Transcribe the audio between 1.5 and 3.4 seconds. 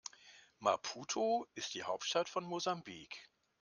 ist die Hauptstadt von Mosambik.